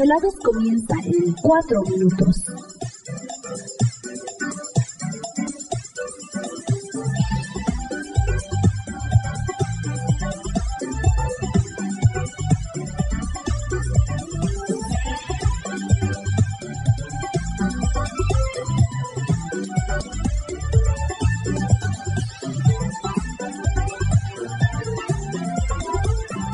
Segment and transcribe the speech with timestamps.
[0.00, 2.36] Desvelados comienza en 4 minutos.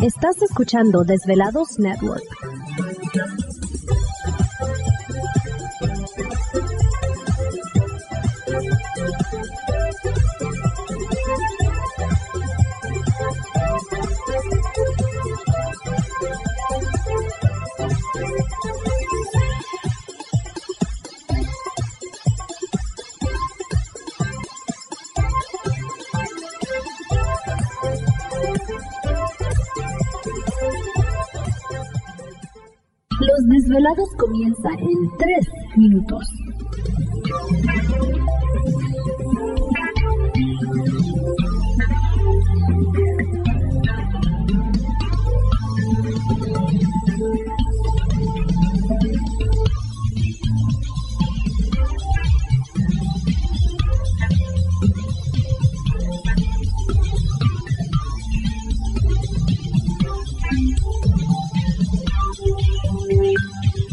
[0.02, 2.35] Estás escuchando Desvelados Network.
[33.76, 36.26] Desvelados comienza en 3 minutos.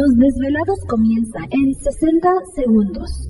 [0.00, 3.29] Los desvelados comienza en 60 segundos.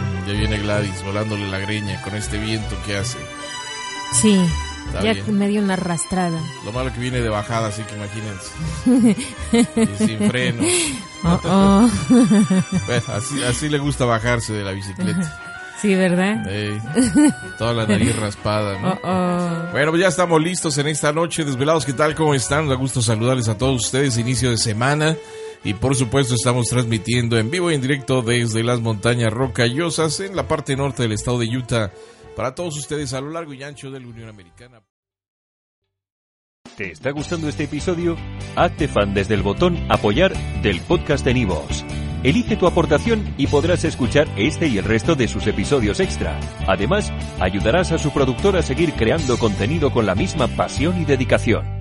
[0.31, 3.17] Ya viene Gladys volándole la greña con este viento que hace.
[4.13, 4.39] Sí,
[4.87, 5.37] Está ya bien.
[5.37, 6.39] me dio una arrastrada.
[6.65, 9.21] Lo malo que viene de bajada, así que imagínense.
[10.01, 10.63] Y sin freno.
[11.23, 11.89] Oh, oh.
[12.87, 15.37] Bueno, así, así le gusta bajarse de la bicicleta.
[15.81, 16.45] Sí, ¿verdad?
[17.57, 18.91] Toda la nariz raspada, ¿no?
[18.91, 19.71] Oh, oh.
[19.71, 21.43] Bueno, pues ya estamos listos en esta noche.
[21.43, 22.13] Desvelados, ¿qué tal?
[22.13, 22.69] ¿Cómo están?
[22.69, 24.15] Da gusto saludarles a todos ustedes.
[24.19, 25.15] Inicio de semana.
[25.63, 30.35] Y por supuesto estamos transmitiendo en vivo y en directo desde las montañas rocallosas en
[30.35, 31.91] la parte norte del estado de Utah
[32.35, 34.81] para todos ustedes a lo largo y ancho de la Unión Americana.
[36.75, 38.17] ¿Te está gustando este episodio?
[38.55, 41.85] Hazte fan desde el botón Apoyar del podcast de Nivos.
[42.23, 46.39] Elige tu aportación y podrás escuchar este y el resto de sus episodios extra.
[46.67, 51.80] Además, ayudarás a su productor a seguir creando contenido con la misma pasión y dedicación.